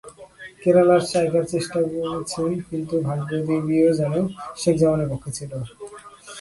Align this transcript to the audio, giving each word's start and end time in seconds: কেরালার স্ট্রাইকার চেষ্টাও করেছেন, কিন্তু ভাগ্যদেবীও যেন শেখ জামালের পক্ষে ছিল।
কেরালার 0.61 1.01
স্ট্রাইকার 1.07 1.43
চেষ্টাও 1.53 1.85
করেছেন, 1.93 2.49
কিন্তু 2.69 2.95
ভাগ্যদেবীও 3.07 3.89
যেন 3.99 4.13
শেখ 4.61 4.75
জামালের 4.81 5.09
পক্ষে 5.11 5.31
ছিল। 5.37 5.51